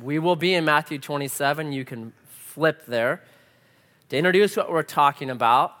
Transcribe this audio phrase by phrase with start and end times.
[0.00, 1.72] We will be in Matthew 27.
[1.72, 3.22] You can flip there.
[4.10, 5.72] To introduce what we're talking about,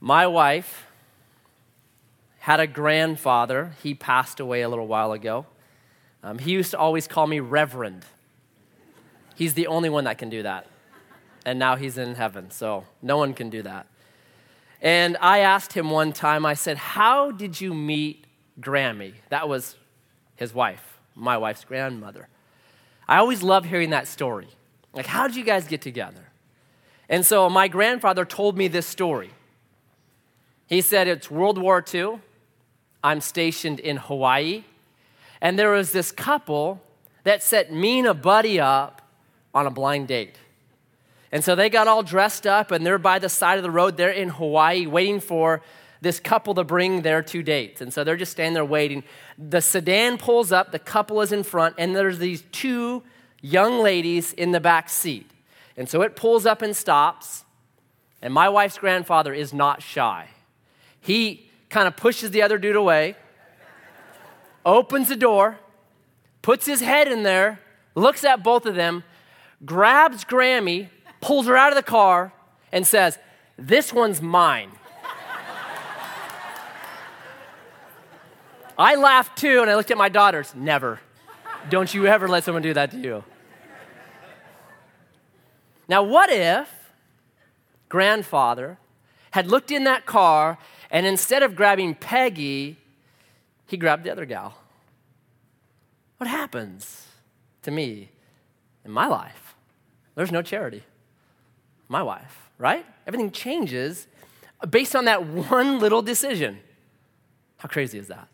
[0.00, 0.86] my wife
[2.40, 3.72] had a grandfather.
[3.82, 5.46] He passed away a little while ago.
[6.22, 8.04] Um, he used to always call me Reverend.
[9.36, 10.66] He's the only one that can do that.
[11.44, 13.86] And now he's in heaven, so no one can do that.
[14.82, 18.26] And I asked him one time, I said, How did you meet
[18.60, 19.14] Grammy?
[19.28, 19.76] That was
[20.34, 22.28] his wife, my wife's grandmother.
[23.08, 24.48] I always love hearing that story.
[24.92, 26.24] Like, how did you guys get together?
[27.08, 29.30] And so my grandfather told me this story.
[30.66, 32.18] He said, It's World War II.
[33.04, 34.64] I'm stationed in Hawaii.
[35.40, 36.82] And there was this couple
[37.22, 39.02] that set me and a buddy up
[39.54, 40.36] on a blind date.
[41.30, 43.96] And so they got all dressed up and they're by the side of the road.
[43.96, 45.62] They're in Hawaii waiting for
[46.00, 47.80] this couple to bring their two dates.
[47.80, 49.02] And so they're just standing there waiting.
[49.38, 53.02] The sedan pulls up, the couple is in front, and there's these two
[53.40, 55.30] young ladies in the back seat.
[55.76, 57.44] And so it pulls up and stops.
[58.22, 60.28] And my wife's grandfather is not shy.
[61.00, 63.16] He kind of pushes the other dude away,
[64.64, 65.58] opens the door,
[66.42, 67.60] puts his head in there,
[67.94, 69.04] looks at both of them,
[69.64, 70.88] grabs Grammy,
[71.20, 72.32] pulls her out of the car,
[72.72, 73.18] and says,
[73.58, 74.70] This one's mine.
[78.78, 80.54] I laughed too, and I looked at my daughters.
[80.54, 81.00] Never.
[81.70, 83.24] Don't you ever let someone do that to you.
[85.88, 86.68] Now, what if
[87.88, 88.78] grandfather
[89.30, 90.58] had looked in that car
[90.90, 92.76] and instead of grabbing Peggy,
[93.66, 94.58] he grabbed the other gal?
[96.18, 97.06] What happens
[97.62, 98.10] to me
[98.84, 99.54] in my life?
[100.14, 100.82] There's no charity.
[101.88, 102.84] My wife, right?
[103.06, 104.06] Everything changes
[104.70, 106.58] based on that one little decision.
[107.58, 108.28] How crazy is that?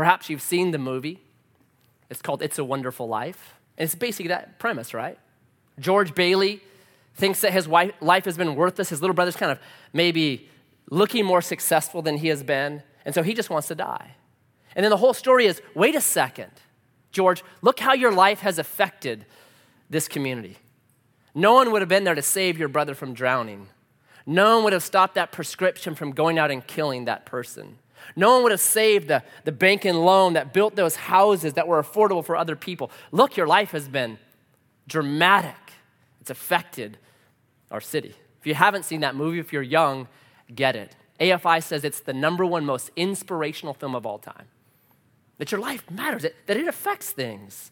[0.00, 1.20] Perhaps you've seen the movie.
[2.08, 3.52] It's called It's a Wonderful Life.
[3.76, 5.18] And it's basically that premise, right?
[5.78, 6.62] George Bailey
[7.16, 8.88] thinks that his wife, life has been worthless.
[8.88, 9.58] His little brother's kind of
[9.92, 10.48] maybe
[10.88, 12.82] looking more successful than he has been.
[13.04, 14.12] And so he just wants to die.
[14.74, 16.52] And then the whole story is wait a second,
[17.12, 19.26] George, look how your life has affected
[19.90, 20.56] this community.
[21.34, 23.68] No one would have been there to save your brother from drowning.
[24.24, 27.76] No one would have stopped that prescription from going out and killing that person.
[28.16, 31.66] No one would have saved the, the bank and loan that built those houses that
[31.68, 32.90] were affordable for other people.
[33.12, 34.18] Look, your life has been
[34.86, 35.54] dramatic.
[36.20, 36.98] It's affected
[37.70, 38.14] our city.
[38.40, 40.08] If you haven't seen that movie, if you're young,
[40.54, 40.96] get it.
[41.20, 44.46] AFI says it's the number one most inspirational film of all time.
[45.38, 47.70] That your life matters, that, it affects things.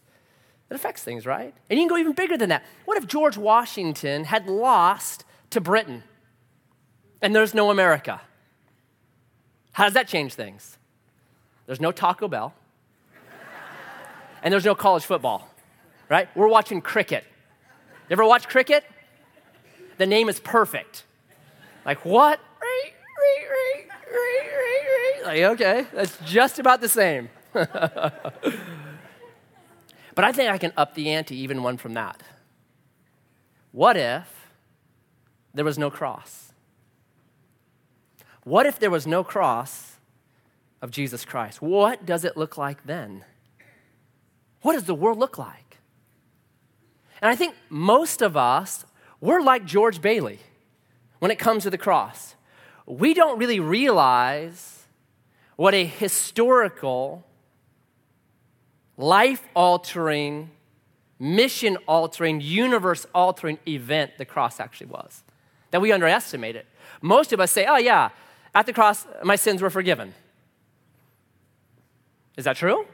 [0.69, 1.53] It affects things, right?
[1.69, 2.63] And you can go even bigger than that.
[2.85, 6.03] What if George Washington had lost to Britain
[7.21, 8.21] and there's no America?
[9.79, 10.77] How does that change things?
[11.65, 12.53] There's no Taco Bell,
[14.43, 15.49] and there's no college football,
[16.09, 16.27] right?
[16.35, 17.23] We're watching cricket.
[18.09, 18.83] You ever watch cricket?
[19.97, 21.05] The name is perfect.
[21.85, 22.41] Like, what?
[25.25, 27.29] Like, okay, that's just about the same.
[27.53, 27.69] but
[30.17, 32.21] I think I can up the ante even one from that.
[33.71, 34.49] What if
[35.53, 36.48] there was no cross?
[38.49, 39.97] What if there was no cross
[40.81, 41.61] of Jesus Christ?
[41.61, 43.23] What does it look like then?
[44.63, 45.77] What does the world look like?
[47.21, 48.85] And I think most of us,
[49.21, 50.39] we're like George Bailey
[51.19, 52.33] when it comes to the cross.
[52.87, 54.87] We don't really realize
[55.55, 57.23] what a historical,
[58.97, 60.49] life altering,
[61.19, 65.23] mission altering, universe altering event the cross actually was.
[65.69, 66.65] That we underestimate it.
[66.99, 68.09] Most of us say, oh, yeah,
[68.53, 70.13] at the cross, my sins were forgiven.
[72.37, 72.85] Is that true?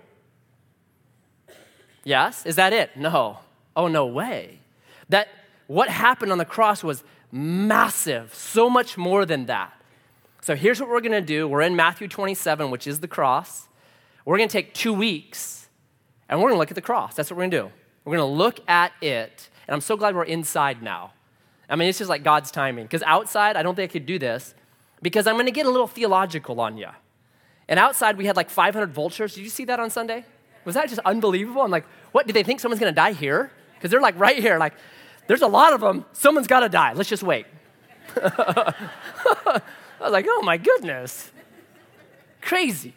[2.04, 2.46] Yes.
[2.46, 2.96] Is that it?
[2.96, 3.40] No.
[3.76, 4.60] Oh, no way.
[5.10, 5.28] That
[5.68, 9.74] what happened on the cross was massive, so much more than that.
[10.42, 11.48] So here's what we're going to do.
[11.48, 13.68] We're in Matthew 27, which is the cross.
[14.26, 15.68] We're going to take two weeks
[16.30, 17.16] and we're going to look at the cross.
[17.16, 17.72] That's what we're going to do.
[18.04, 19.50] We're going to look at it.
[19.68, 21.14] And I'm so glad we're inside now.
[21.68, 22.86] I mean, it's just like God's timing.
[22.86, 24.54] Because outside, I don't think I could do this
[25.06, 26.88] because I'm going to get a little theological on you.
[27.68, 29.36] And outside, we had like 500 vultures.
[29.36, 30.26] Did you see that on Sunday?
[30.66, 31.62] Was that just unbelievable?
[31.62, 32.26] I'm like, what?
[32.26, 33.52] Do they think someone's going to die here?
[33.76, 34.58] Because they're like right here.
[34.58, 34.74] Like,
[35.28, 36.06] there's a lot of them.
[36.14, 36.94] Someone's got to die.
[36.94, 37.46] Let's just wait.
[38.18, 38.74] I
[40.02, 41.32] was like, oh my goodness.
[42.42, 42.96] Crazy.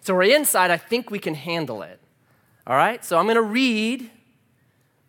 [0.00, 0.70] So we're inside.
[0.70, 2.00] I think we can handle it.
[2.66, 3.04] All right?
[3.04, 4.10] So I'm going to read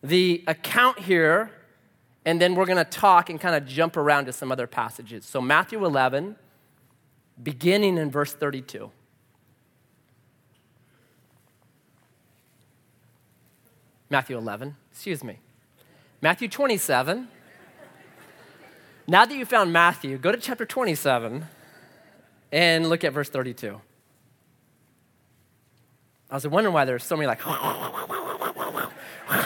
[0.02, 1.52] the account here
[2.28, 5.24] and then we're going to talk and kind of jump around to some other passages.
[5.24, 6.36] So, Matthew 11,
[7.42, 8.90] beginning in verse 32.
[14.10, 15.38] Matthew 11, excuse me.
[16.20, 17.28] Matthew 27.
[19.06, 21.46] now that you found Matthew, go to chapter 27
[22.52, 23.80] and look at verse 32.
[26.30, 27.40] I was wondering why there's so many like,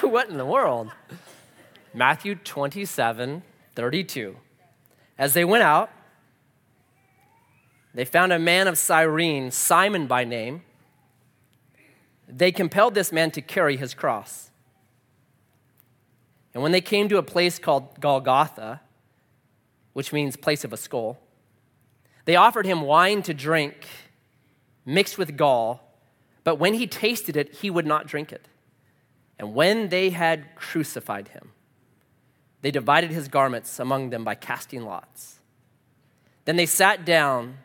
[0.02, 0.90] what in the world?
[1.94, 3.42] Matthew 27,
[3.74, 4.36] 32.
[5.18, 5.90] As they went out,
[7.94, 10.62] they found a man of Cyrene, Simon by name.
[12.26, 14.50] They compelled this man to carry his cross.
[16.54, 18.80] And when they came to a place called Golgotha,
[19.92, 21.18] which means place of a skull,
[22.24, 23.86] they offered him wine to drink
[24.84, 25.98] mixed with gall,
[26.44, 28.48] but when he tasted it, he would not drink it.
[29.38, 31.52] And when they had crucified him,
[32.62, 35.40] they divided his garments among them by casting lots.
[36.44, 37.58] Then they sat down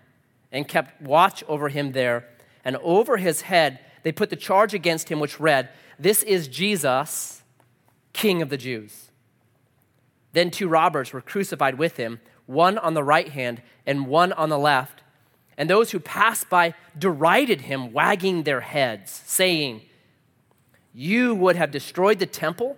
[0.52, 2.28] and kept watch over him there,
[2.66, 7.44] and over his head they put the charge against him, which read, This is Jesus,
[8.14, 9.10] King of the Jews.
[10.34, 14.50] Then two robbers were crucified with him, one on the right hand and one on
[14.50, 15.02] the left.
[15.58, 19.82] And those who passed by derided him, wagging their heads, saying,
[20.94, 22.78] You would have destroyed the temple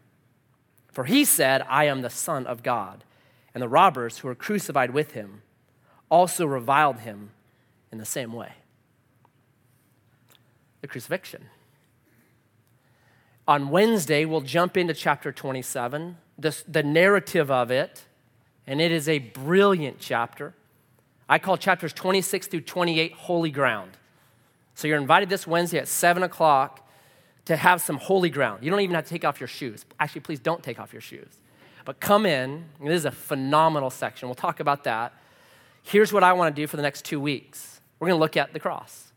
[0.91, 3.03] For he said, I am the Son of God.
[3.53, 5.41] And the robbers who were crucified with him
[6.09, 7.31] also reviled him
[7.91, 8.53] in the same way.
[10.81, 11.45] The crucifixion.
[13.47, 18.05] On Wednesday, we'll jump into chapter 27, the, the narrative of it
[18.67, 20.53] and it is a brilliant chapter.
[21.27, 23.91] I call chapters 26 through 28 holy ground.
[24.75, 26.87] So you're invited this Wednesday at 7 o'clock
[27.45, 28.63] to have some holy ground.
[28.63, 29.85] You don't even have to take off your shoes.
[29.99, 31.39] Actually, please don't take off your shoes.
[31.85, 32.65] But come in.
[32.79, 34.27] This is a phenomenal section.
[34.27, 35.13] We'll talk about that.
[35.83, 38.37] Here's what I want to do for the next two weeks we're going to look
[38.37, 39.11] at the cross.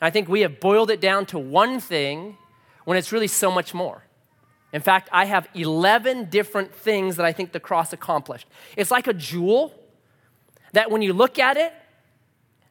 [0.00, 2.36] And I think we have boiled it down to one thing
[2.84, 4.04] when it's really so much more.
[4.72, 8.46] In fact, I have 11 different things that I think the cross accomplished.
[8.76, 9.74] It's like a jewel
[10.72, 11.72] that when you look at it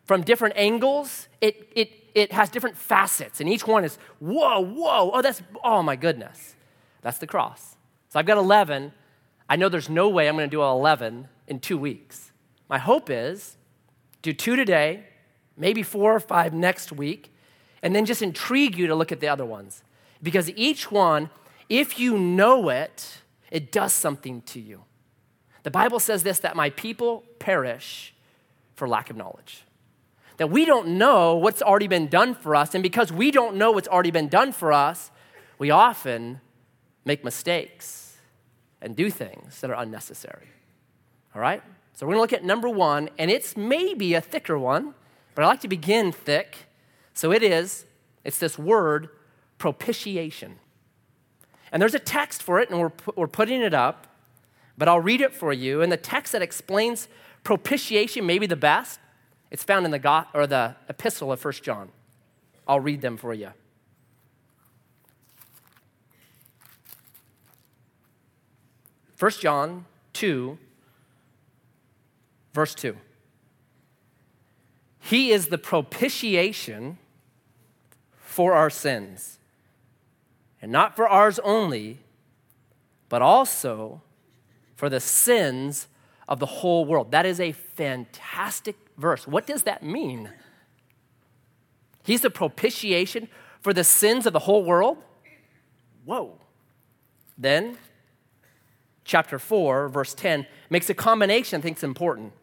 [0.06, 5.12] from different angles, it, it, it has different facets, and each one is, whoa, whoa,
[5.14, 6.56] oh, that's, oh my goodness.
[7.02, 7.76] That's the cross.
[8.10, 8.92] So I've got 11.
[9.50, 12.32] I know there's no way I'm going to do 11 in two weeks.
[12.70, 13.58] My hope is
[14.22, 15.06] do two today,
[15.58, 17.34] maybe four or five next week,
[17.82, 19.84] and then just intrigue you to look at the other ones.
[20.22, 21.30] Because each one
[21.72, 23.20] if you know it,
[23.50, 24.84] it does something to you.
[25.64, 28.14] The Bible says this that my people perish
[28.76, 29.64] for lack of knowledge.
[30.42, 33.74] That we don't know what's already been done for us, and because we don't know
[33.74, 35.12] what's already been done for us,
[35.60, 36.42] we often
[37.06, 38.18] make mistakes
[38.82, 40.48] and do things that are unnecessary.
[41.36, 41.62] All right?
[41.94, 44.96] So we're gonna look at number one, and it's maybe a thicker one,
[45.36, 46.58] but I like to begin thick.
[47.14, 47.86] So it is,
[48.24, 49.10] it's this word
[49.60, 50.56] propitiation.
[51.72, 54.08] And there's a text for it, and we're, we're putting it up,
[54.76, 55.84] but I'll read it for you.
[55.84, 57.08] And the text that explains
[57.44, 59.00] propitiation, maybe the best,
[59.52, 61.90] it's found in the, or the epistle of First John.
[62.68, 63.50] I'll read them for you.
[69.16, 70.58] First John 2,
[72.54, 72.98] verse 2.
[75.00, 76.98] He is the propitiation
[78.18, 79.38] for our sins
[80.62, 82.00] and not for ours only,
[83.10, 84.02] but also
[84.76, 85.88] for the sins
[86.28, 87.12] of the whole world.
[87.12, 89.28] That is a fantastic verse.
[89.28, 90.30] What does that mean?
[92.04, 93.28] He's the propitiation
[93.62, 94.98] for the sins of the whole world?
[96.06, 96.40] Whoa.
[97.38, 97.78] Then,
[99.04, 102.34] chapter 4, verse 10, makes a combination I think is important.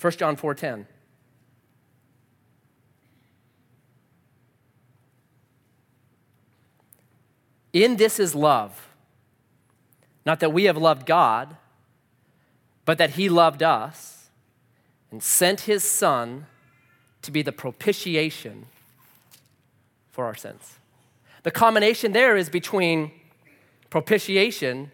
[0.00, 0.86] 1 John 4 10.
[7.72, 8.88] In this is love.
[10.24, 11.56] Not that we have loved God,
[12.84, 14.13] but that He loved us
[15.14, 16.46] and sent His Son
[17.22, 18.66] to be the propitiation
[20.10, 20.80] for our sins.
[21.44, 23.12] The combination there is between
[23.90, 24.90] propitiation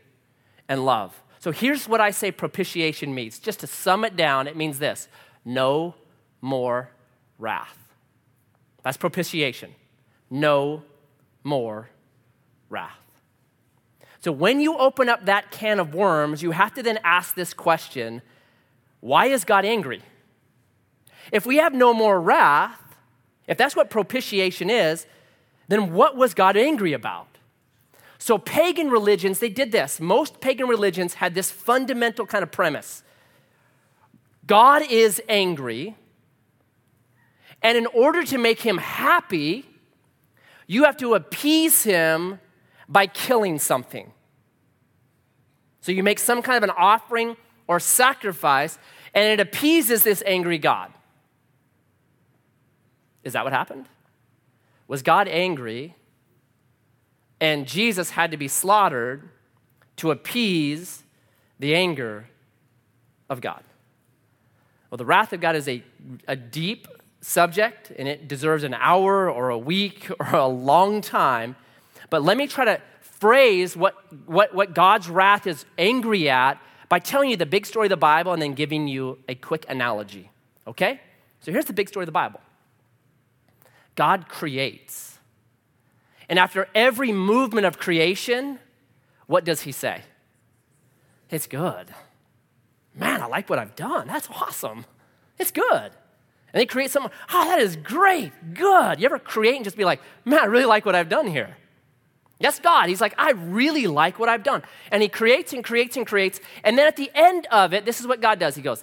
[0.69, 1.23] and love.
[1.39, 3.39] So here's what I say propitiation means.
[3.39, 5.09] Just to sum it down, it means this
[5.43, 5.95] no
[6.43, 6.91] more
[7.39, 7.79] wrath.
[8.83, 9.75] That's propitiation.
[10.29, 10.83] No
[11.45, 11.89] more
[12.69, 12.99] wrath.
[14.19, 17.55] So when you open up that can of worms, you have to then ask this
[17.55, 18.21] question
[19.01, 20.03] why is God angry?
[21.33, 22.81] If we have no more wrath,
[23.47, 25.07] if that's what propitiation is,
[25.69, 27.27] then what was God angry about?
[28.19, 29.99] So, pagan religions, they did this.
[29.99, 33.03] Most pagan religions had this fundamental kind of premise
[34.47, 35.97] God is angry,
[37.63, 39.65] and in order to make him happy,
[40.67, 42.41] you have to appease him
[42.89, 44.13] by killing something.
[45.81, 47.37] So, you make some kind of an offering
[47.67, 48.79] or sacrifice,
[49.15, 50.93] and it appeases this angry God.
[53.25, 53.87] Is that what happened?
[54.89, 55.95] Was God angry
[57.41, 59.29] and Jesus had to be slaughtered
[59.97, 61.03] to appease
[61.59, 62.29] the anger
[63.29, 63.63] of God.
[64.91, 65.83] Well, the wrath of God is a,
[66.27, 66.89] a deep
[67.21, 71.57] subject and it deserves an hour or a week or a long time.
[72.11, 73.95] But let me try to phrase what,
[74.27, 77.97] what, what God's wrath is angry at by telling you the big story of the
[77.97, 80.31] Bible and then giving you a quick analogy.
[80.67, 81.01] Okay?
[81.41, 82.41] So here's the big story of the Bible
[84.01, 85.19] God creates.
[86.31, 88.59] And after every movement of creation,
[89.27, 90.01] what does he say?
[91.29, 91.93] It's good.
[92.95, 94.07] Man, I like what I've done.
[94.07, 94.87] That's awesome.
[95.39, 95.91] It's good.
[96.55, 99.01] And they create something, oh, ah, that is great, good.
[99.01, 101.59] You ever create and just be like, man, I really like what I've done here?
[102.39, 102.89] Yes, God.
[102.89, 104.63] He's like, I really like what I've done.
[104.91, 106.41] And he creates and creates and creates.
[106.65, 108.57] And then at the end of it, this is what God does.
[108.57, 108.83] He goes,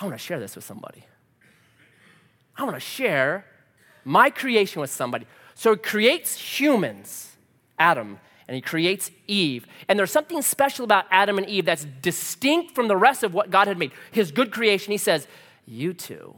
[0.00, 1.04] I want to share this with somebody.
[2.56, 3.44] I want to share
[4.04, 5.26] my creation with somebody.
[5.54, 7.36] So he creates humans,
[7.78, 9.66] Adam, and he creates Eve.
[9.88, 13.50] And there's something special about Adam and Eve that's distinct from the rest of what
[13.50, 13.92] God had made.
[14.10, 15.26] His good creation, he says,
[15.66, 16.34] You two,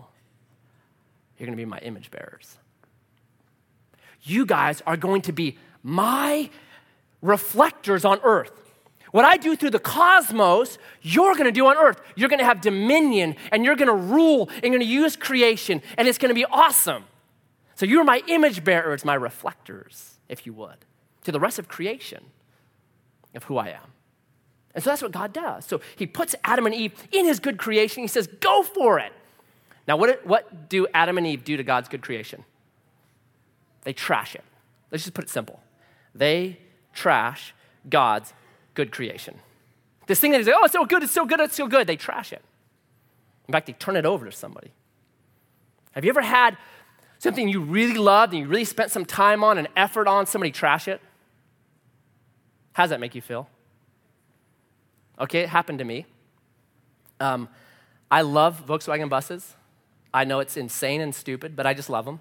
[1.38, 2.56] you're going to be my image bearers.
[4.22, 6.50] You guys are going to be my
[7.22, 8.52] reflectors on earth.
[9.12, 12.00] What I do through the cosmos, you're going to do on earth.
[12.16, 15.16] You're going to have dominion and you're going to rule and you're going to use
[15.16, 17.04] creation and it's going to be awesome.
[17.76, 20.78] So you're my image bearers, my reflectors, if you would,
[21.24, 22.24] to the rest of creation
[23.34, 23.92] of who I am.
[24.74, 25.64] And so that's what God does.
[25.66, 28.02] So he puts Adam and Eve in his good creation.
[28.02, 29.12] He says, go for it.
[29.86, 32.44] Now, what, what do Adam and Eve do to God's good creation?
[33.84, 34.44] They trash it.
[34.90, 35.60] Let's just put it simple.
[36.14, 36.58] They
[36.92, 37.54] trash
[37.88, 38.32] God's
[38.74, 39.38] good creation.
[40.06, 41.86] This thing that is like, oh, it's so good, it's so good, it's so good,
[41.86, 42.42] they trash it.
[43.48, 44.72] In fact, they turn it over to somebody.
[45.92, 46.56] Have you ever had
[47.18, 50.50] something you really loved and you really spent some time on and effort on, somebody
[50.50, 51.00] trash it?
[52.72, 53.48] How does that make you feel?
[55.18, 56.06] Okay, it happened to me.
[57.20, 57.48] Um,
[58.10, 59.54] I love Volkswagen buses.
[60.12, 62.20] I know it's insane and stupid, but I just love them.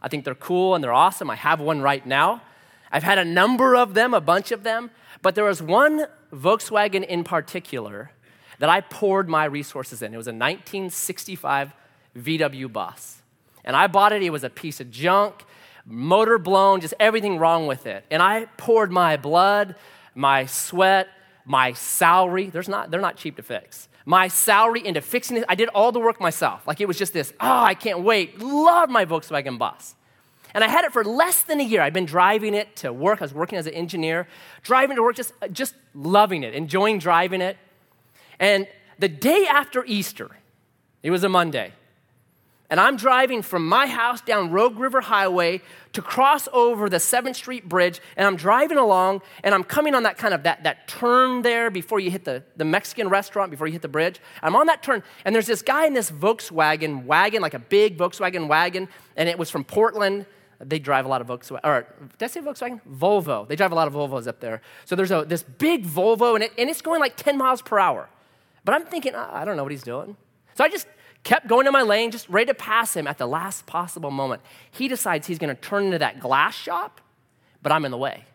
[0.00, 1.30] I think they're cool and they're awesome.
[1.30, 2.42] I have one right now.
[2.90, 4.90] I've had a number of them, a bunch of them,
[5.22, 8.12] but there was one Volkswagen in particular
[8.58, 10.14] that I poured my resources in.
[10.14, 11.72] It was a 1965
[12.16, 13.15] VW bus.
[13.66, 15.44] And I bought it, it was a piece of junk,
[15.84, 18.04] motor blown, just everything wrong with it.
[18.10, 19.74] And I poured my blood,
[20.14, 21.08] my sweat,
[21.44, 22.48] my salary.
[22.48, 23.88] There's not, they're not cheap to fix.
[24.04, 25.44] My salary into fixing it.
[25.48, 26.66] I did all the work myself.
[26.66, 28.40] Like it was just this, oh, I can't wait.
[28.40, 29.96] Love my Volkswagen bus.
[30.54, 31.82] And I had it for less than a year.
[31.82, 33.20] I'd been driving it to work.
[33.20, 34.26] I was working as an engineer,
[34.62, 37.58] driving to work, just, just loving it, enjoying driving it.
[38.38, 38.66] And
[38.98, 40.30] the day after Easter,
[41.02, 41.72] it was a Monday,
[42.70, 45.60] and I'm driving from my house down Rogue River Highway
[45.92, 50.02] to cross over the 7th Street Bridge, and I'm driving along, and I'm coming on
[50.02, 53.66] that kind of that, that turn there before you hit the, the Mexican restaurant, before
[53.66, 54.20] you hit the bridge.
[54.42, 57.96] I'm on that turn, and there's this guy in this Volkswagen wagon, like a big
[57.96, 60.26] Volkswagen wagon, and it was from Portland.
[60.58, 61.86] They drive a lot of Volkswagen, or
[62.18, 62.80] did I say Volkswagen?
[62.90, 63.46] Volvo.
[63.46, 64.62] They drive a lot of Volvos up there.
[64.84, 67.78] So there's a, this big Volvo, and, it, and it's going like 10 miles per
[67.78, 68.08] hour.
[68.64, 70.16] But I'm thinking, oh, I don't know what he's doing.
[70.54, 70.88] So I just
[71.26, 74.40] kept going to my lane, just ready to pass him at the last possible moment.
[74.70, 77.00] He decides he's going to turn into that glass shop,
[77.62, 78.26] but I'm in the way.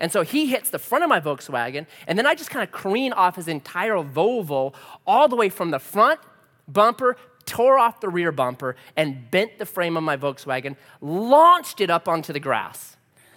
[0.00, 2.72] And so he hits the front of my Volkswagen, and then I just kind of
[2.72, 4.72] careen off his entire Volvo
[5.06, 6.20] all the way from the front
[6.66, 11.90] bumper, tore off the rear bumper, and bent the frame of my Volkswagen, launched it
[11.90, 12.96] up onto the grass.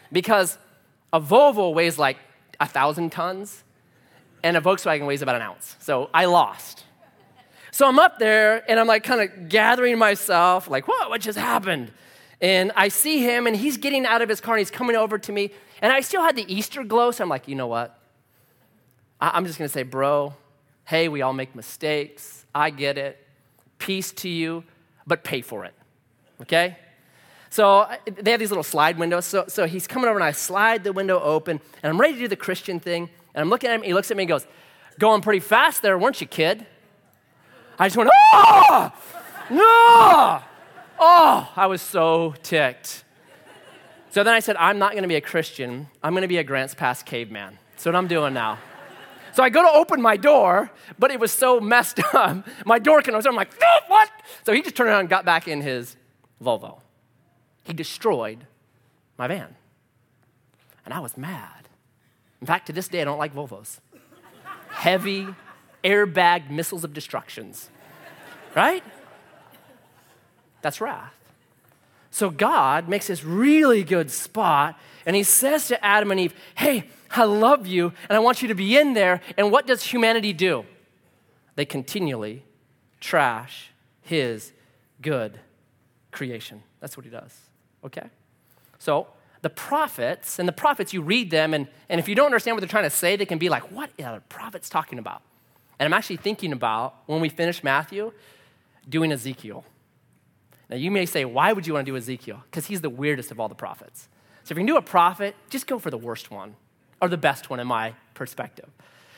[0.09, 0.57] Because
[1.11, 2.17] a Volvo weighs like
[2.61, 3.65] a thousand tons,
[4.41, 5.75] and a Volkswagen weighs about an ounce.
[5.79, 6.85] So I lost.
[7.75, 11.09] So I'm up there and I'm like kind of gathering myself, like, what?
[11.09, 11.91] What just happened?
[12.39, 15.17] And I see him and he's getting out of his car and he's coming over
[15.17, 15.51] to me.
[15.81, 17.99] And I still had the Easter glow, so I'm like, you know what?
[19.19, 20.33] I'm just gonna say, bro,
[20.85, 22.45] hey, we all make mistakes.
[22.55, 23.21] I get it.
[23.77, 24.63] Peace to you,
[25.05, 25.73] but pay for it.
[26.43, 26.77] Okay?
[27.49, 29.25] So uh, they have these little slide windows.
[29.25, 32.19] So, so he's coming over and I slide the window open and I'm ready to
[32.19, 33.09] do the Christian thing.
[33.33, 33.81] And I'm looking at him.
[33.81, 34.47] He looks at me and goes,
[34.97, 36.65] Going pretty fast there, weren't you, kid?
[37.77, 38.91] I just went, Oh,
[39.49, 40.41] no.
[40.97, 43.03] Oh, I was so ticked.
[44.09, 45.87] So then I said, I'm not going to be a Christian.
[46.01, 47.59] I'm going to be a Grants Pass caveman.
[47.71, 48.57] That's what I'm doing now.
[49.33, 52.47] So I go to open my door, but it was so messed up.
[52.65, 53.27] My door can open.
[53.27, 54.09] I'm like, oh, what?
[54.45, 55.97] So he just turned around and got back in his
[56.41, 56.79] Volvo.
[57.65, 58.47] He destroyed
[59.17, 59.55] my van.
[60.85, 61.67] And I was mad.
[62.39, 63.79] In fact, to this day, I don't like Volvos.
[64.69, 65.27] Heavy,
[65.85, 67.69] airbag missiles of destructions.
[68.55, 68.83] Right?
[70.61, 71.13] That's wrath.
[72.09, 76.89] So God makes this really good spot, and he says to Adam and Eve, Hey,
[77.11, 79.21] I love you, and I want you to be in there.
[79.37, 80.65] And what does humanity do?
[81.55, 82.43] They continually
[82.99, 84.53] trash his
[85.01, 85.39] good
[86.11, 86.63] creation.
[86.79, 87.37] That's what he does.
[87.83, 88.09] Okay?
[88.79, 89.07] So,
[89.41, 92.61] the prophets, and the prophets, you read them, and, and if you don't understand what
[92.61, 95.21] they're trying to say, they can be like, What are the prophets talking about?
[95.79, 98.11] And I'm actually thinking about, when we finish Matthew,
[98.87, 99.65] doing Ezekiel.
[100.69, 102.41] Now, you may say, why would you want to do Ezekiel?
[102.49, 104.07] Because he's the weirdest of all the prophets.
[104.43, 106.55] So, if you can do a prophet, just go for the worst one,
[107.01, 108.69] or the best one in my perspective.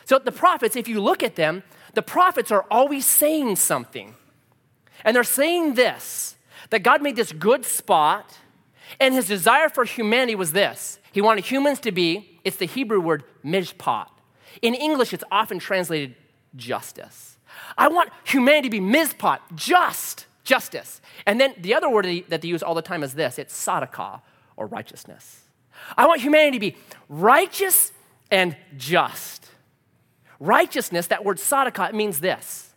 [0.06, 4.16] So, the prophets, if you look at them, the prophets are always saying something.
[5.04, 6.36] And they're saying this
[6.70, 8.38] that God made this good spot,
[9.00, 13.00] and his desire for humanity was this He wanted humans to be, it's the Hebrew
[13.00, 14.08] word mishpat.
[14.62, 16.16] In English, it's often translated
[16.56, 17.38] justice.
[17.78, 21.02] I want humanity to be mishpat, just justice.
[21.26, 24.22] And then the other word that they use all the time is this it's sadaqah,
[24.56, 25.42] or righteousness.
[25.98, 26.78] I want humanity to be
[27.10, 27.92] righteous
[28.32, 29.46] and just.
[30.40, 32.74] Righteousness, that word sadaqah, it means this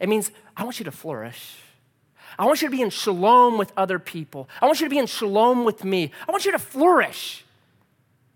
[0.00, 1.56] it means I want you to flourish.
[2.38, 4.48] I want you to be in shalom with other people.
[4.60, 6.10] I want you to be in shalom with me.
[6.26, 7.44] I want you to flourish.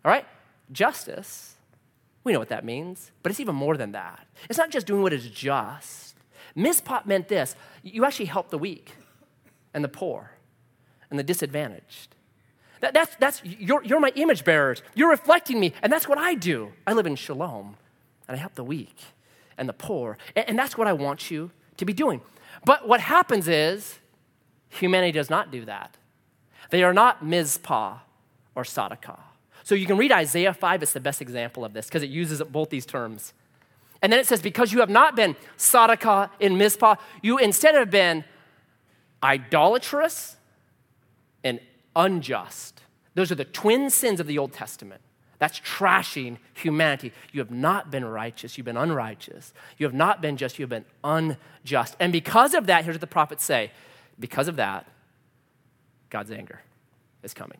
[0.04, 0.24] All right?
[0.70, 1.56] Justice,
[2.24, 4.26] we know what that means, but it's even more than that.
[4.48, 6.16] It's not just doing what is just.
[6.56, 8.96] mishpat meant this you actually help the weak
[9.72, 10.32] and the poor
[11.10, 12.14] and the disadvantaged.
[12.80, 14.82] That, that's, that's, you're, you're my image bearers.
[14.94, 16.72] You're reflecting me, and that's what I do.
[16.86, 17.76] I live in shalom,
[18.28, 18.96] and I help the weak
[19.56, 22.20] and the poor, and, and that's what I want you to be doing.
[22.64, 23.98] But what happens is
[24.68, 25.96] humanity does not do that.
[26.70, 28.00] They are not mishpat
[28.54, 29.20] or Sadaqah.
[29.68, 32.40] So you can read Isaiah 5, it's the best example of this because it uses
[32.44, 33.34] both these terms.
[34.00, 37.90] And then it says, Because you have not been Sadaqah in mishpat, you instead have
[37.90, 38.24] been
[39.22, 40.36] idolatrous
[41.44, 41.60] and
[41.94, 42.80] unjust.
[43.14, 45.02] Those are the twin sins of the Old Testament.
[45.38, 47.12] That's trashing humanity.
[47.32, 49.52] You have not been righteous, you've been unrighteous.
[49.76, 51.94] You have not been just, you have been unjust.
[52.00, 53.72] And because of that, here's what the prophets say
[54.18, 54.86] because of that,
[56.08, 56.62] God's anger
[57.22, 57.58] is coming.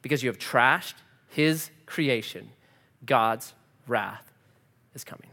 [0.00, 0.94] Because you have trashed
[1.28, 2.50] his creation,
[3.04, 3.54] God's
[3.86, 4.32] wrath
[4.94, 5.30] is coming.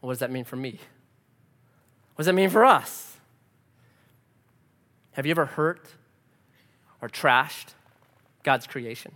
[0.00, 0.78] What does that mean for me?
[2.14, 3.16] What does that mean for us?
[5.12, 5.94] Have you ever hurt
[7.00, 7.74] or trashed
[8.42, 9.12] God's creation?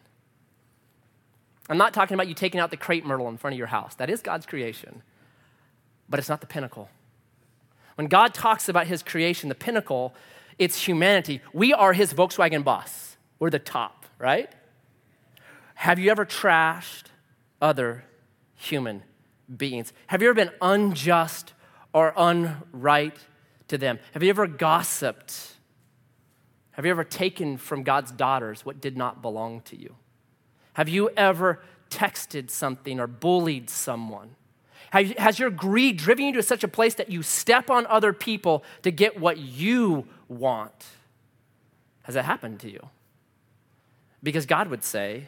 [1.68, 3.94] I'm not talking about you taking out the crepe myrtle in front of your house.
[3.94, 5.02] That is God's creation,
[6.08, 6.90] but it's not the pinnacle.
[7.94, 10.14] When God talks about his creation, the pinnacle,
[10.58, 11.40] it's humanity.
[11.52, 13.16] We are his Volkswagen bus.
[13.38, 14.50] We're the top, right?
[15.80, 17.04] Have you ever trashed
[17.62, 18.04] other
[18.54, 19.02] human
[19.54, 19.94] beings?
[20.08, 21.54] Have you ever been unjust
[21.94, 23.16] or unright
[23.68, 23.98] to them?
[24.12, 25.56] Have you ever gossiped
[26.72, 29.96] have you ever taken from God's daughters what did not belong to you?
[30.74, 34.36] Have you ever texted something or bullied someone?
[34.90, 38.64] Has your greed driven you to such a place that you step on other people
[38.82, 40.86] to get what you want?
[42.02, 42.88] Has that happened to you?
[44.22, 45.26] Because God would say,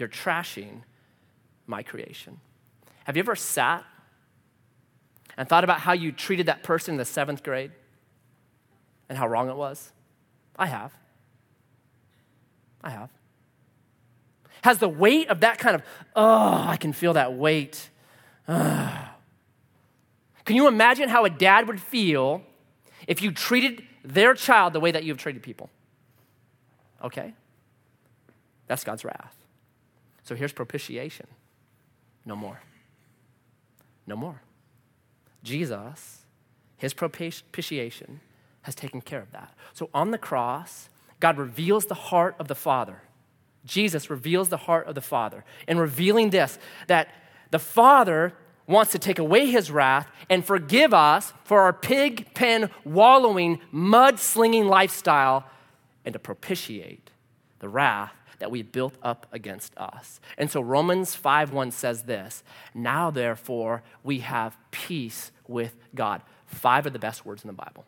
[0.00, 0.80] You're trashing
[1.66, 2.40] my creation.
[3.04, 3.84] Have you ever sat
[5.36, 7.70] and thought about how you treated that person in the seventh grade
[9.10, 9.92] and how wrong it was?
[10.56, 10.92] I have.
[12.82, 13.10] I have.
[14.62, 15.82] Has the weight of that kind of,
[16.16, 17.90] oh, I can feel that weight.
[18.48, 19.06] Ugh.
[20.46, 22.42] Can you imagine how a dad would feel
[23.06, 25.68] if you treated their child the way that you've treated people?
[27.04, 27.34] Okay?
[28.66, 29.39] That's God's wrath.
[30.30, 31.26] So here's propitiation
[32.24, 32.60] no more.
[34.06, 34.40] No more.
[35.42, 36.24] Jesus,
[36.76, 38.20] his propitiation,
[38.62, 39.52] has taken care of that.
[39.72, 40.88] So on the cross,
[41.18, 43.02] God reveals the heart of the Father.
[43.64, 47.08] Jesus reveals the heart of the Father in revealing this that
[47.50, 48.32] the Father
[48.68, 54.20] wants to take away his wrath and forgive us for our pig pen wallowing, mud
[54.20, 55.44] slinging lifestyle
[56.04, 57.10] and to propitiate
[57.58, 60.20] the wrath that we built up against us.
[60.36, 62.42] And so Romans 5 1 says this
[62.74, 66.22] Now therefore we have peace with God.
[66.46, 67.84] Five of the best words in the Bible.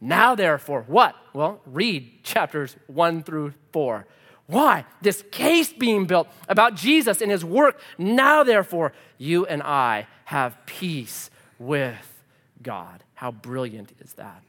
[0.00, 1.14] Now therefore, what?
[1.32, 4.06] Well, read chapters 1 through 4.
[4.50, 4.84] Why?
[5.00, 7.80] This case being built about Jesus and his work.
[7.98, 12.24] Now, therefore, you and I have peace with
[12.60, 13.04] God.
[13.14, 14.42] How brilliant is that?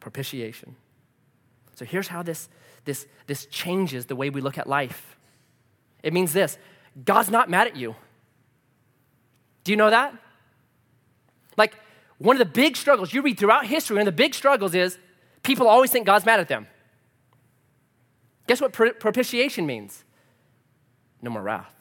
[0.00, 0.76] Propitiation.
[1.74, 2.48] So here's how this,
[2.84, 5.16] this, this changes the way we look at life.
[6.02, 6.58] It means this
[7.04, 7.96] God's not mad at you.
[9.64, 10.14] Do you know that?
[11.56, 11.74] Like,
[12.18, 14.98] one of the big struggles you read throughout history, one of the big struggles is
[15.42, 16.66] people always think God's mad at them.
[18.46, 20.04] Guess what propitiation means?
[21.22, 21.74] No more wrath.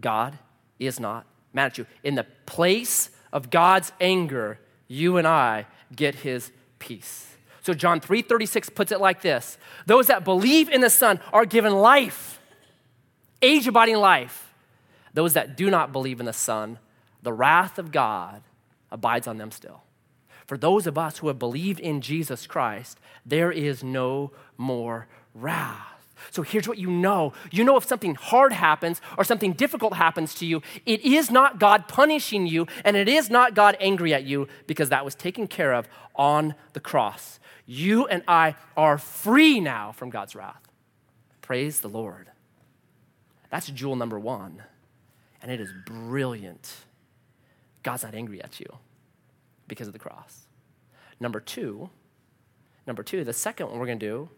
[0.00, 0.38] God
[0.78, 1.86] is not mad at you.
[2.02, 7.33] In the place of God's anger, you and I get his peace.
[7.64, 11.72] So John 3:36 puts it like this: Those that believe in the Son are given
[11.72, 12.38] life,
[13.40, 14.52] age-abiding life.
[15.14, 16.78] Those that do not believe in the Son,
[17.22, 18.42] the wrath of God
[18.90, 19.82] abides on them still.
[20.44, 25.94] For those of us who have believed in Jesus Christ, there is no more wrath.
[26.30, 30.34] So here's what you know you know if something hard happens or something difficult happens
[30.34, 34.24] to you, it is not God punishing you and it is not God angry at
[34.24, 37.40] you because that was taken care of on the cross.
[37.66, 40.62] You and I are free now from God's wrath.
[41.40, 42.30] Praise the Lord.
[43.50, 44.62] That's jewel number one.
[45.40, 46.72] And it is brilliant.
[47.82, 48.66] God's not angry at you
[49.68, 50.46] because of the cross.
[51.20, 51.90] Number two,
[52.86, 54.28] number two, the second one we're going to do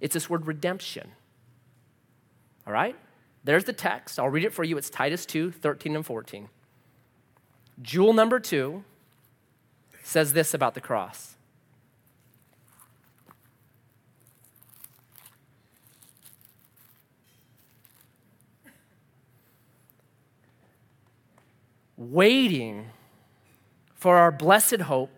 [0.00, 1.12] it's this word redemption.
[2.66, 2.96] All right?
[3.44, 4.18] There's the text.
[4.18, 4.76] I'll read it for you.
[4.78, 6.48] It's Titus 2 13 and 14.
[7.82, 8.84] Jewel number two
[10.02, 11.36] says this about the cross.
[22.00, 22.86] Waiting
[23.94, 25.10] for our blessed hope,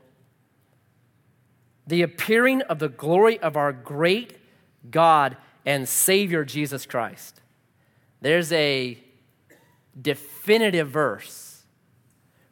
[1.87, 4.37] the appearing of the glory of our great
[4.91, 7.41] God and Savior Jesus Christ.
[8.21, 8.99] There's a
[10.01, 11.63] definitive verse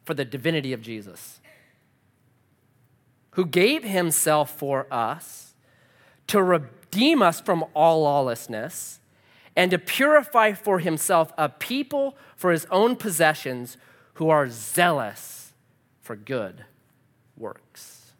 [0.05, 1.41] for the divinity of Jesus,
[3.31, 5.55] who gave himself for us
[6.27, 9.01] to redeem us from all lawlessness
[9.57, 13.75] and to purify for himself a people for his own possessions
[14.15, 15.53] who are zealous
[16.01, 16.65] for good
[17.37, 18.11] works.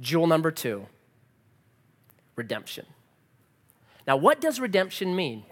[0.00, 0.86] Jewel number two
[2.36, 2.86] redemption.
[4.06, 5.44] Now, what does redemption mean?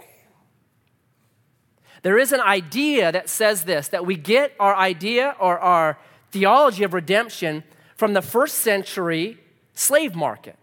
[2.02, 5.98] There is an idea that says this that we get our idea or our
[6.30, 9.38] theology of redemption from the first century
[9.74, 10.56] slave market.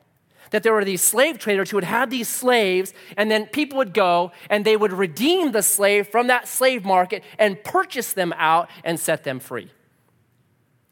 [0.52, 3.94] That there were these slave traders who would have these slaves, and then people would
[3.94, 8.70] go and they would redeem the slave from that slave market and purchase them out
[8.84, 9.72] and set them free.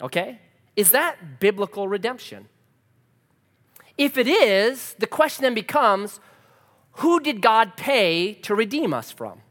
[0.01, 0.39] Okay?
[0.75, 2.47] Is that biblical redemption?
[3.97, 6.19] If it is, the question then becomes
[6.99, 9.41] who did God pay to redeem us from?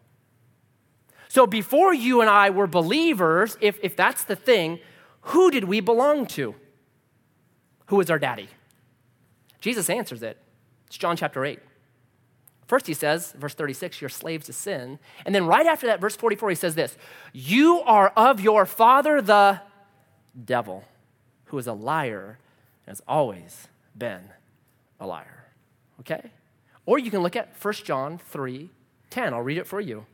[1.28, 4.78] So before you and I were believers, if, if that's the thing,
[5.22, 6.54] who did we belong to?
[7.86, 8.48] Who is our daddy?
[9.64, 10.36] Jesus answers it.
[10.88, 11.58] It's John chapter 8.
[12.66, 14.98] First, he says, verse 36, you're slaves to sin.
[15.24, 16.98] And then right after that, verse 44, he says this
[17.32, 19.62] You are of your father, the
[20.44, 20.84] devil,
[21.46, 22.38] who is a liar
[22.86, 24.28] and has always been
[25.00, 25.46] a liar.
[26.00, 26.30] Okay?
[26.84, 28.68] Or you can look at 1 John 3
[29.08, 29.32] 10.
[29.32, 30.04] I'll read it for you.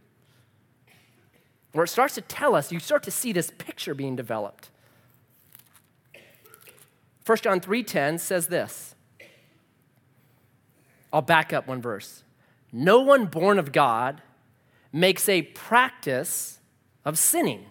[1.73, 4.71] Where it starts to tell us, you start to see this picture being developed.
[7.27, 8.95] 1 John 3:10 says this.
[11.13, 12.23] I'll back up one verse.
[12.73, 14.23] No one born of God
[14.93, 16.61] makes a practice
[17.05, 17.67] of sinning.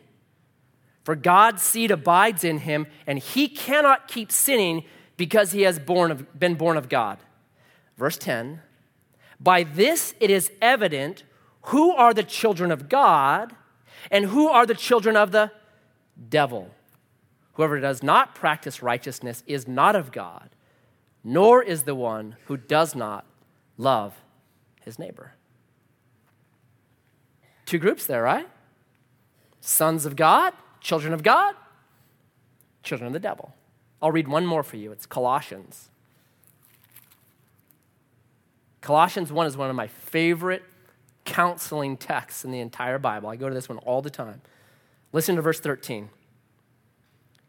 [1.04, 4.84] For God's seed abides in him, and he cannot keep sinning
[5.18, 7.18] because he has born of, been born of God.
[7.98, 8.62] Verse 10
[9.40, 11.24] by this it is evident
[11.64, 13.56] who are the children of God
[14.12, 15.52] and who are the children of the
[16.30, 16.72] devil.
[17.54, 20.50] Whoever does not practice righteousness is not of God,
[21.24, 23.26] nor is the one who does not
[23.80, 24.14] love
[24.82, 25.34] his neighbor.
[27.66, 28.48] Two groups there, right?
[29.60, 31.56] Sons of God, children of God,
[32.84, 33.56] children of the devil.
[34.00, 34.92] I'll read one more for you.
[34.92, 35.90] It's Colossians
[38.82, 40.64] Colossians 1 is one of my favorite
[41.26, 43.30] counseling texts in the entire Bible.
[43.30, 44.42] I go to this one all the time.
[45.12, 46.10] Listen to verse 13.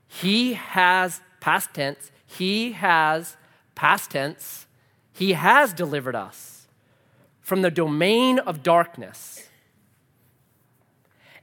[0.06, 3.36] He has, past tense, He has,
[3.74, 4.66] past tense,
[5.20, 6.66] He has delivered us
[7.42, 9.46] from the domain of darkness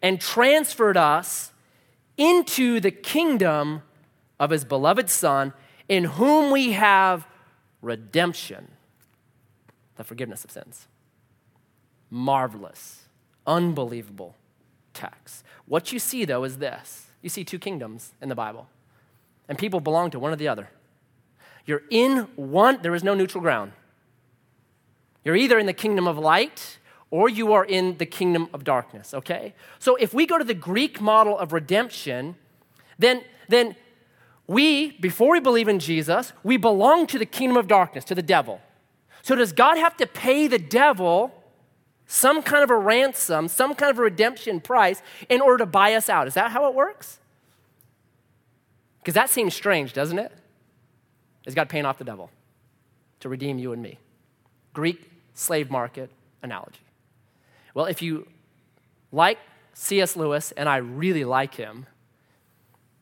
[0.02, 1.52] and transferred us
[2.18, 3.84] into the kingdom
[4.40, 5.54] of His beloved Son,
[5.88, 7.28] in whom we have
[7.84, 8.72] redemption,
[9.96, 10.88] the forgiveness of sins.
[12.10, 13.04] Marvelous,
[13.46, 14.34] unbelievable
[14.96, 15.44] text.
[15.68, 18.70] What you see, though, is this you see two kingdoms in the Bible,
[19.48, 20.68] and people belong to one or the other.
[21.68, 23.74] You're in one, there is no neutral ground.
[25.24, 26.80] You're either in the kingdom of light
[27.12, 29.54] or you are in the kingdom of darkness, okay?
[29.78, 32.36] So if we go to the Greek model of redemption,
[32.98, 33.76] then, then
[34.48, 38.22] we, before we believe in Jesus, we belong to the kingdom of darkness, to the
[38.22, 38.62] devil.
[39.22, 41.34] So does God have to pay the devil
[42.06, 45.94] some kind of a ransom, some kind of a redemption price in order to buy
[45.94, 46.28] us out?
[46.28, 47.20] Is that how it works?
[49.00, 50.32] Because that seems strange, doesn't it?
[51.48, 52.30] Is God paying off the devil
[53.22, 53.98] to redeem you and me?
[54.74, 56.12] Greek slave market
[56.44, 56.82] analogy.
[57.74, 58.28] Well, if you
[59.12, 59.40] like
[59.74, 60.16] C.S.
[60.16, 61.88] Lewis, and I really like him,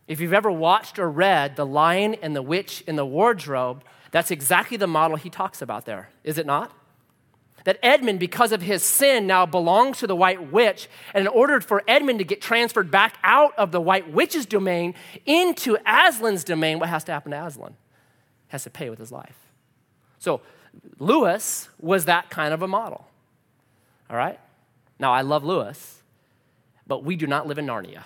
[0.07, 4.29] if you've ever watched or read The Lion and the Witch in the Wardrobe, that's
[4.29, 6.71] exactly the model he talks about there, is it not?
[7.63, 10.87] That Edmund, because of his sin, now belongs to the White Witch.
[11.15, 14.93] And in order for Edmund to get transferred back out of the White Witch's domain
[15.25, 17.75] into Aslan's domain, what has to happen to Aslan?
[18.49, 19.37] Has to pay with his life.
[20.19, 20.41] So
[20.99, 23.07] Lewis was that kind of a model.
[24.09, 24.39] All right?
[24.99, 26.01] Now, I love Lewis,
[26.87, 28.03] but we do not live in Narnia.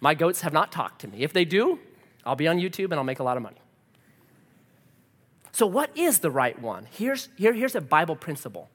[0.00, 1.22] My goats have not talked to me.
[1.22, 1.78] If they do,
[2.24, 3.60] I'll be on YouTube and I'll make a lot of money.
[5.52, 6.86] So, what is the right one?
[6.90, 8.68] Here's, here, here's a Bible principle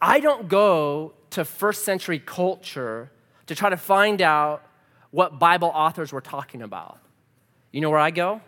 [0.00, 3.10] I don't go to first century culture
[3.46, 4.66] to try to find out
[5.10, 6.98] what Bible authors were talking about.
[7.70, 8.40] You know where I go?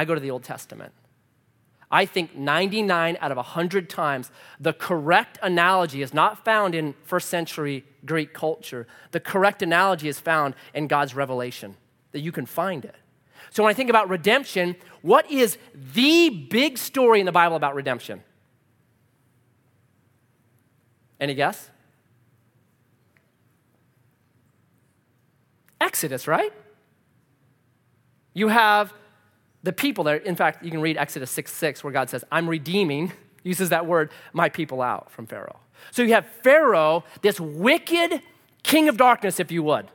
[0.00, 0.94] I go to the Old Testament.
[1.90, 7.28] I think 99 out of 100 times the correct analogy is not found in first
[7.28, 8.86] century Greek culture.
[9.10, 11.76] The correct analogy is found in God's revelation,
[12.12, 12.94] that you can find it.
[13.50, 17.74] So when I think about redemption, what is the big story in the Bible about
[17.74, 18.22] redemption?
[21.20, 21.68] Any guess?
[25.78, 26.54] Exodus, right?
[28.32, 28.94] You have
[29.62, 32.48] the people there, in fact, you can read Exodus 6 6, where God says, I'm
[32.48, 35.60] redeeming, uses that word, my people out from Pharaoh.
[35.90, 38.20] So you have Pharaoh, this wicked
[38.62, 39.86] king of darkness, if you would,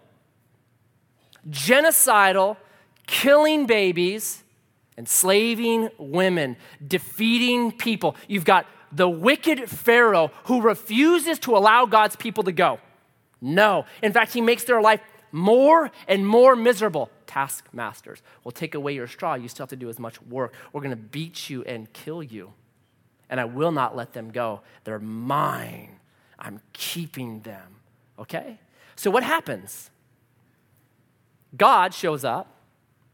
[1.49, 2.57] genocidal,
[3.05, 4.43] killing babies,
[4.97, 8.15] enslaving women, defeating people.
[8.27, 12.79] You've got the wicked Pharaoh who refuses to allow God's people to go.
[13.41, 13.85] No.
[14.01, 15.01] In fact, he makes their life
[15.31, 18.21] more and more miserable taskmasters.
[18.43, 19.35] We'll take away your straw.
[19.35, 20.53] You still have to do as much work.
[20.73, 22.53] We're going to beat you and kill you.
[23.29, 24.61] And I will not let them go.
[24.83, 25.99] They're mine.
[26.37, 27.77] I'm keeping them.
[28.19, 28.59] Okay?
[28.95, 29.89] So what happens?
[31.57, 32.47] God shows up,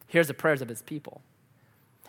[0.08, 1.22] hears the prayers of his people.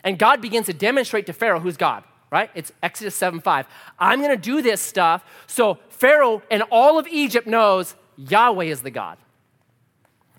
[0.05, 2.51] And God begins to demonstrate to Pharaoh who's God, right?
[2.55, 3.67] It's Exodus 7 5.
[3.99, 8.83] I'm going to do this stuff so Pharaoh and all of Egypt knows Yahweh is
[8.83, 9.19] the God.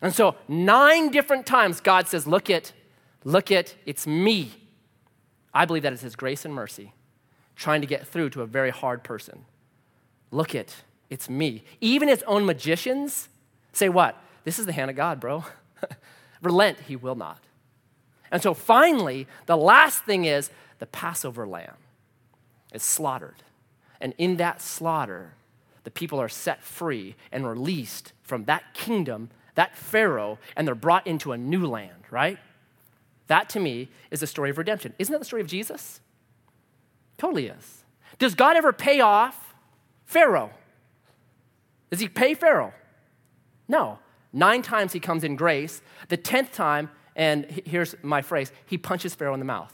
[0.03, 2.73] And so, nine different times, God says, Look it,
[3.23, 4.51] look it, it's me.
[5.53, 6.93] I believe that is His grace and mercy
[7.55, 9.45] trying to get through to a very hard person.
[10.31, 10.75] Look it,
[11.09, 11.63] it's me.
[11.79, 13.29] Even his own magicians
[13.71, 14.21] say, What?
[14.43, 15.45] This is the hand of God, bro.
[16.41, 17.39] Relent, He will not.
[18.31, 21.77] And so, finally, the last thing is the Passover lamb
[22.73, 23.43] is slaughtered.
[24.01, 25.35] And in that slaughter,
[25.85, 31.05] the people are set free and released from that kingdom that Pharaoh, and they're brought
[31.05, 32.37] into a new land, right?
[33.27, 34.93] That to me is the story of redemption.
[34.99, 36.01] Isn't that the story of Jesus?
[37.17, 37.83] Totally is.
[38.19, 39.53] Does God ever pay off
[40.05, 40.51] Pharaoh?
[41.89, 42.73] Does he pay Pharaoh?
[43.67, 43.99] No.
[44.31, 45.81] Nine times he comes in grace.
[46.09, 49.73] The tenth time, and here's my phrase, he punches Pharaoh in the mouth.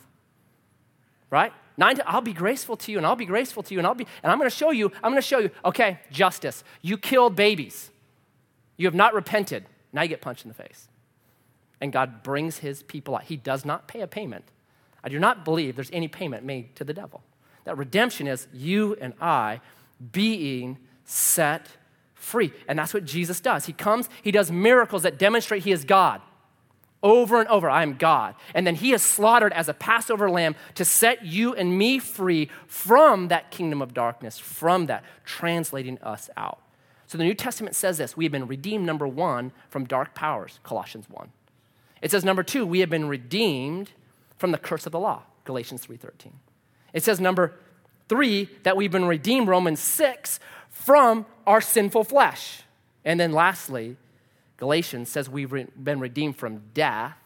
[1.30, 1.54] Right?
[1.78, 4.06] Nine I'll be graceful to you, and I'll be graceful to you, and I'll be,
[4.22, 6.64] and I'm gonna show you, I'm gonna show you, okay, justice.
[6.82, 7.90] You killed babies.
[8.80, 9.66] You have not repented.
[9.92, 10.88] Now you get punched in the face.
[11.82, 13.24] And God brings his people out.
[13.24, 14.46] He does not pay a payment.
[15.04, 17.22] I do not believe there's any payment made to the devil.
[17.66, 19.60] That redemption is you and I
[20.14, 21.68] being set
[22.16, 22.54] free.
[22.70, 23.66] And that's what Jesus does.
[23.66, 26.22] He comes, he does miracles that demonstrate he is God.
[27.04, 28.36] Over and over, I am God.
[28.54, 32.50] And then he is slaughtered as a Passover lamb to set you and me free
[32.68, 36.62] from that kingdom of darkness, from that, translating us out.
[37.10, 40.60] So the New Testament says this we have been redeemed, number one, from dark powers,
[40.62, 41.32] Colossians 1.
[42.04, 43.90] It says, number two, we have been redeemed
[44.38, 46.34] from the curse of the law, Galatians 3.13.
[46.94, 47.56] It says, number
[48.10, 52.62] three, that we've been redeemed, Romans 6, from our sinful flesh.
[53.04, 53.98] And then lastly,
[54.58, 57.18] Galatians says we've been redeemed from death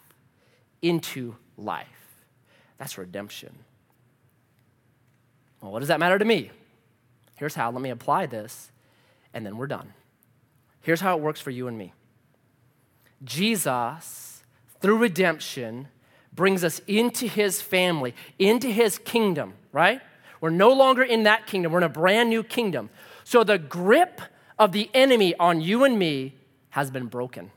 [0.81, 1.87] into life.
[2.77, 3.53] That's redemption.
[5.61, 6.51] Well, what does that matter to me?
[7.35, 7.69] Here's how.
[7.69, 8.71] Let me apply this,
[9.33, 9.93] and then we're done.
[10.81, 11.93] Here's how it works for you and me
[13.23, 14.43] Jesus,
[14.81, 15.87] through redemption,
[16.33, 20.01] brings us into his family, into his kingdom, right?
[20.41, 22.89] We're no longer in that kingdom, we're in a brand new kingdom.
[23.23, 24.21] So the grip
[24.59, 26.35] of the enemy on you and me
[26.71, 27.51] has been broken.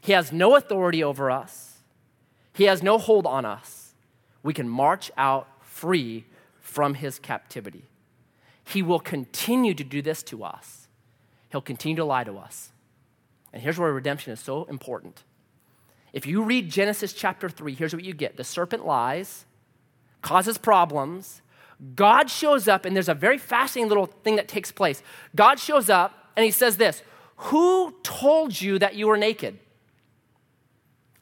[0.00, 1.78] He has no authority over us,
[2.54, 3.94] he has no hold on us.
[4.42, 6.24] We can march out free
[6.60, 7.84] from his captivity.
[8.68, 10.88] He will continue to do this to us,
[11.50, 12.72] he'll continue to lie to us.
[13.50, 15.24] And here's where redemption is so important.
[16.12, 19.46] If you read Genesis chapter 3, here's what you get the serpent lies,
[20.20, 21.40] causes problems.
[21.94, 25.02] God shows up, and there's a very fascinating little thing that takes place.
[25.34, 27.02] God shows up, and he says this
[27.36, 29.58] Who told you that you were naked?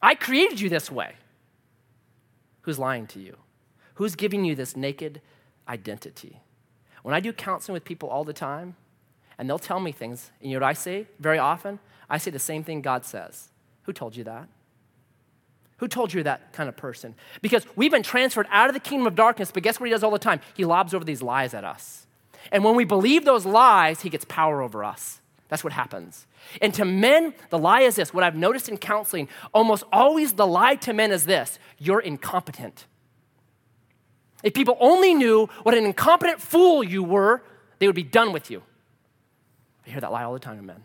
[0.03, 1.15] I created you this way.
[2.63, 3.37] Who's lying to you?
[3.95, 5.21] Who's giving you this naked
[5.69, 6.41] identity?
[7.07, 8.75] When I do counseling with people all the time,
[9.39, 11.79] and they'll tell me things, and you know what I say very often?
[12.11, 13.51] I say the same thing God says.
[13.85, 14.49] Who told you that?
[15.77, 17.15] Who told you that kind of person?
[17.43, 20.03] Because we've been transferred out of the kingdom of darkness, but guess what he does
[20.03, 20.41] all the time?
[20.57, 22.09] He lobs over these lies at us.
[22.51, 25.21] And when we believe those lies, he gets power over us.
[25.47, 26.27] That's what happens.
[26.61, 30.45] And to men, the lie is this what I've noticed in counseling, almost always the
[30.45, 32.87] lie to men is this you're incompetent.
[34.47, 37.43] If people only knew what an incompetent fool you were,
[37.81, 38.63] they would be done with you.
[39.85, 40.85] I hear that lie all the time in men.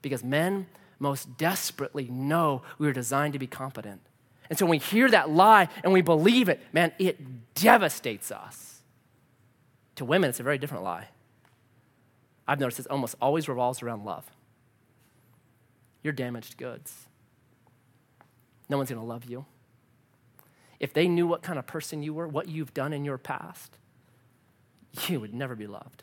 [0.00, 0.66] Because men
[0.98, 4.00] most desperately know we were designed to be competent.
[4.48, 8.80] And so when we hear that lie and we believe it, man, it devastates us.
[9.96, 11.08] To women, it's a very different lie.
[12.48, 14.24] I've noticed it almost always revolves around love.
[16.02, 16.94] You're damaged goods.
[18.70, 19.44] No one's going to love you.
[20.82, 23.78] If they knew what kind of person you were, what you've done in your past,
[25.06, 26.02] you would never be loved.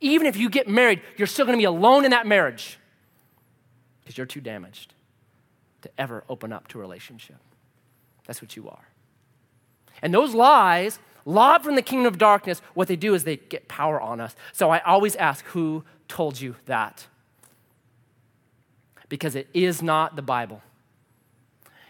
[0.00, 2.78] Even if you get married, you're still going to be alone in that marriage
[4.00, 4.92] because you're too damaged
[5.82, 7.36] to ever open up to a relationship.
[8.26, 8.88] That's what you are.
[10.02, 13.68] And those lies, lobbed from the kingdom of darkness, what they do is they get
[13.68, 14.34] power on us.
[14.52, 17.06] So I always ask, who told you that?
[19.08, 20.60] Because it is not the Bible.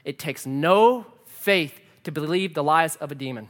[0.04, 1.06] It takes no
[1.40, 3.48] faith to believe the lies of a demon.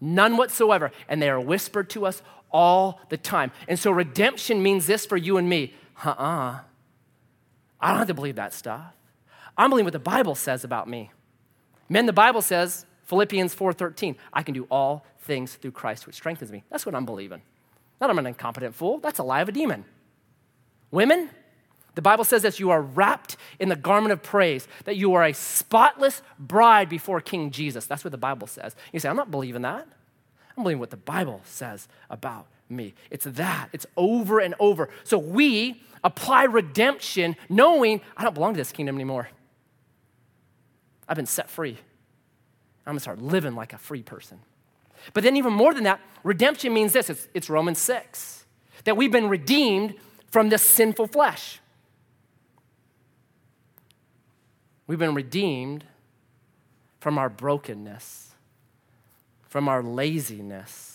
[0.00, 0.90] None whatsoever.
[1.08, 3.52] And they are whispered to us all the time.
[3.68, 5.74] And so redemption means this for you and me.
[6.04, 6.24] Uh uh-uh.
[6.24, 6.58] uh
[7.80, 8.94] I don't have to believe that stuff.
[9.56, 11.10] I'm believing what the Bible says about me.
[11.88, 16.50] Men, the Bible says, Philippians 4:13, I can do all things through Christ which strengthens
[16.50, 16.64] me.
[16.70, 17.42] That's what I'm believing.
[18.00, 18.98] Not I'm an incompetent fool.
[18.98, 19.84] That's a lie of a demon.
[20.90, 21.30] Women,
[21.94, 25.24] the Bible says that you are wrapped in the garment of praise, that you are
[25.24, 27.86] a spotless bride before King Jesus.
[27.86, 28.74] That's what the Bible says.
[28.92, 29.86] You say, I'm not believing that.
[30.56, 32.94] I'm believing what the Bible says about me.
[33.10, 33.68] It's that.
[33.72, 34.88] It's over and over.
[35.04, 39.28] So we apply redemption knowing I don't belong to this kingdom anymore.
[41.08, 41.78] I've been set free.
[42.86, 44.40] I'm gonna start living like a free person.
[45.14, 48.44] But then, even more than that, redemption means this it's, it's Romans 6
[48.84, 49.94] that we've been redeemed
[50.30, 51.60] from this sinful flesh.
[54.86, 55.84] We've been redeemed
[57.00, 58.32] from our brokenness,
[59.48, 60.92] from our laziness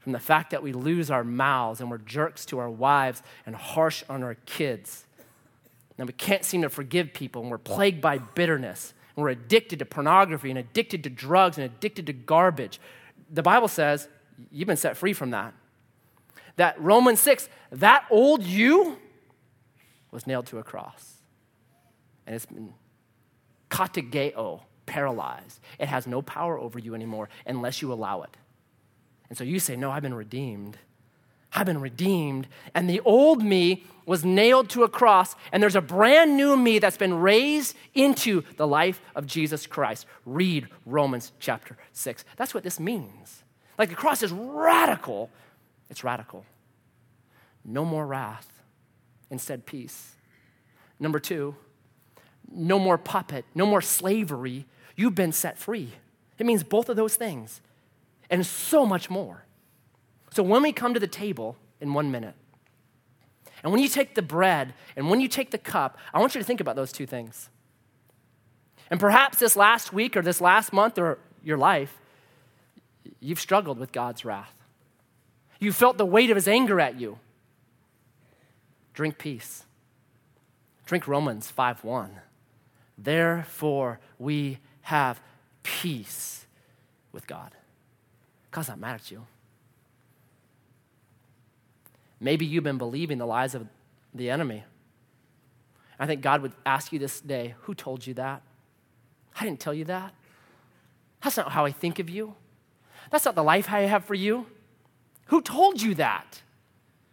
[0.00, 3.54] from the fact that we lose our mouths and we're jerks to our wives and
[3.54, 5.04] harsh on our kids.
[5.98, 8.94] And we can't seem to forgive people and we're plagued by bitterness.
[9.14, 12.80] And we're addicted to pornography and addicted to drugs and addicted to garbage.
[13.30, 14.08] The Bible says
[14.50, 15.52] you've been set free from that.
[16.56, 18.96] That Romans 6, that old you
[20.10, 21.19] was nailed to a cross.
[22.26, 22.74] And it's been
[23.70, 25.60] katargeo, paralyzed.
[25.78, 28.36] It has no power over you anymore unless you allow it.
[29.28, 30.76] And so you say, No, I've been redeemed.
[31.52, 32.46] I've been redeemed.
[32.74, 36.78] And the old me was nailed to a cross, and there's a brand new me
[36.78, 40.06] that's been raised into the life of Jesus Christ.
[40.24, 42.24] Read Romans chapter 6.
[42.36, 43.42] That's what this means.
[43.78, 45.30] Like the cross is radical.
[45.88, 46.44] It's radical.
[47.64, 48.62] No more wrath,
[49.30, 50.14] instead, peace.
[50.98, 51.54] Number two,
[52.50, 54.66] no more puppet, no more slavery.
[54.96, 55.92] You've been set free.
[56.38, 57.60] It means both of those things
[58.28, 59.44] and so much more.
[60.32, 62.34] So when we come to the table in one minute,
[63.62, 66.40] And when you take the bread and when you take the cup, I want you
[66.40, 67.50] to think about those two things.
[68.90, 71.98] And perhaps this last week or this last month or your life,
[73.20, 74.54] you've struggled with God's wrath.
[75.58, 77.18] You felt the weight of his anger at you.
[78.94, 79.64] Drink peace.
[80.86, 82.20] Drink Romans 5:1.
[83.02, 85.20] Therefore we have
[85.62, 86.46] peace
[87.12, 87.52] with God.
[88.50, 89.26] God's not mad at you.
[92.20, 93.66] Maybe you've been believing the lies of
[94.14, 94.64] the enemy.
[95.98, 98.42] I think God would ask you this day who told you that?
[99.38, 100.12] I didn't tell you that.
[101.22, 102.34] That's not how I think of you.
[103.10, 104.46] That's not the life I have for you.
[105.26, 106.42] Who told you that?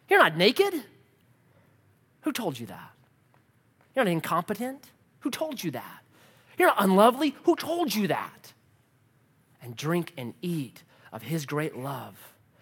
[0.09, 0.73] You're not naked.
[2.21, 2.91] Who told you that?
[3.95, 4.91] You're not incompetent.
[5.27, 6.03] Who told you that?
[6.57, 7.35] You're not unlovely.
[7.43, 8.53] Who told you that?
[9.61, 12.15] And drink and eat of his great love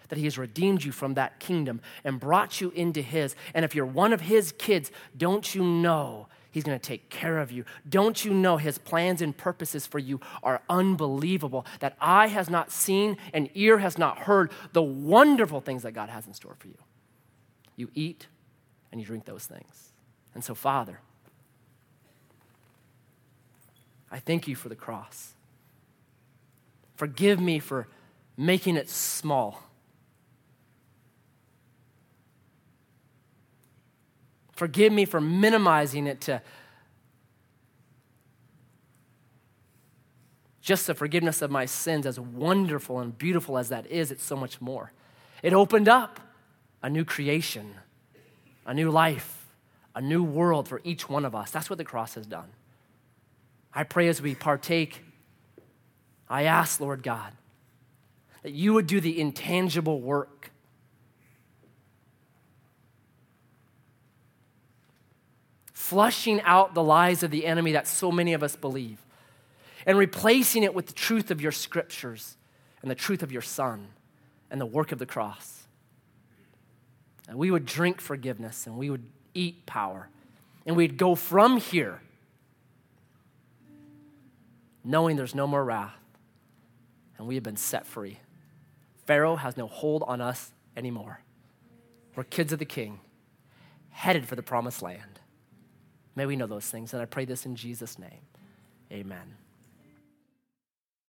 [0.08, 3.36] that he has redeemed you from that kingdom and brought you into his.
[3.54, 7.38] And if you're one of his kids, don't you know he's going to take care
[7.38, 7.64] of you?
[7.88, 11.64] Don't you know his plans and purposes for you are unbelievable?
[11.78, 16.08] That eye has not seen and ear has not heard the wonderful things that God
[16.08, 16.78] has in store for you.
[17.76, 18.26] You eat
[18.90, 19.92] and you drink those things.
[20.34, 20.98] And so, Father,
[24.10, 25.34] I thank you for the cross.
[26.94, 27.88] Forgive me for
[28.36, 29.62] making it small.
[34.52, 36.40] Forgive me for minimizing it to
[40.66, 44.34] just the forgiveness of my sins, as wonderful and beautiful as that is, it's so
[44.34, 44.90] much more.
[45.42, 46.18] It opened up
[46.82, 47.74] a new creation,
[48.64, 49.46] a new life,
[49.94, 51.52] a new world for each one of us.
[51.52, 52.48] That's what the cross has done.
[53.76, 55.02] I pray as we partake,
[56.30, 57.30] I ask, Lord God,
[58.42, 60.50] that you would do the intangible work
[65.74, 69.04] flushing out the lies of the enemy that so many of us believe,
[69.84, 72.38] and replacing it with the truth of your scriptures
[72.80, 73.88] and the truth of your Son
[74.50, 75.66] and the work of the cross.
[77.28, 79.04] And we would drink forgiveness and we would
[79.34, 80.08] eat power.
[80.64, 82.00] And we'd go from here
[84.86, 85.96] knowing there's no more wrath
[87.18, 88.20] and we have been set free.
[89.04, 91.20] Pharaoh has no hold on us anymore.
[92.14, 93.00] We're kids of the king,
[93.90, 95.20] headed for the promised land.
[96.14, 96.92] May we know those things.
[96.92, 98.20] And I pray this in Jesus' name.
[98.92, 99.34] Amen.